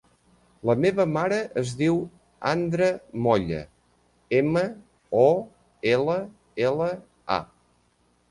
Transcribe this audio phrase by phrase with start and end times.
[0.67, 1.97] La meva mare es diu
[2.51, 2.87] Andra
[3.27, 3.59] Molla:
[4.39, 4.63] ema,
[5.21, 5.27] o,
[5.93, 6.17] ela,
[6.71, 6.89] ela,
[7.39, 7.41] a.